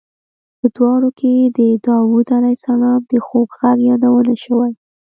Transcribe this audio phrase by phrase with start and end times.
[0.59, 4.71] په دواړو کې د داود علیه السلام د خوږ غږ یادونه شوې.